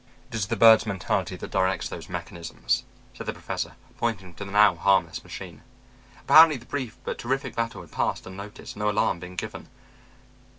[0.31, 4.49] "It is the birds' mentality that directs those mechanisms," said the Professor, pointing to the
[4.51, 5.61] now harmless machine.
[6.21, 9.69] Apparently the brief but terrific battle had passed unnoticed, no alarm being given.